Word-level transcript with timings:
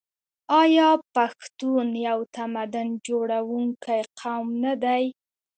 آیا 0.61 0.89
پښتون 1.15 1.87
یو 2.07 2.19
تمدن 2.37 2.87
جوړونکی 3.07 3.99
قوم 4.19 4.47
نه 4.63 4.73
دی؟ 4.83 5.03